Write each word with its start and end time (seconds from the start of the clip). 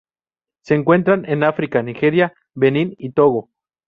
Se 0.63 0.73
encuentran 0.73 1.29
en 1.29 1.43
África: 1.43 1.83
Nigeria, 1.83 2.33
Benín 2.55 2.95
y 2.97 3.11
Togo. 3.11 3.51